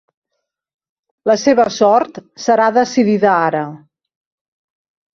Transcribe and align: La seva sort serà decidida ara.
La 1.33 1.35
seva 1.43 1.67
sort 1.77 2.19
serà 2.49 2.73
decidida 2.81 3.37
ara. 3.37 3.65